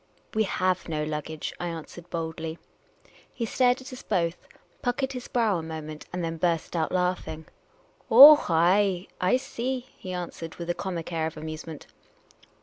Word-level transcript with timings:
"We 0.33 0.45
have 0.45 0.89
no 0.89 1.03
luggage," 1.03 1.53
I 1.59 1.67
answered 1.67 2.09
boldly. 2.09 2.57
He 3.31 3.45
stared 3.45 3.81
at 3.81 3.93
us 3.93 4.01
both, 4.01 4.47
puckered 4.81 5.11
his 5.11 5.27
brow 5.27 5.59
a 5.59 5.61
moment, 5.61 6.07
and 6.11 6.23
then 6.23 6.37
burst 6.37 6.75
out 6.75 6.91
laughing." 6.91 7.45
Oh, 8.09 8.43
ay, 8.49 9.05
I 9.21 9.37
see," 9.37 9.91
he 9.99 10.11
answered, 10.11 10.55
with 10.55 10.71
a 10.71 10.73
comic 10.73 11.13
air 11.13 11.27
of 11.27 11.37
amusement. 11.37 11.85